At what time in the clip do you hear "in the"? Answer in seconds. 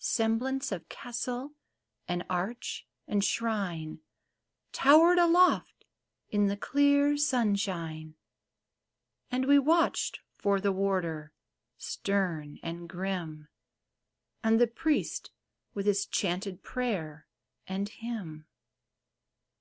6.28-6.56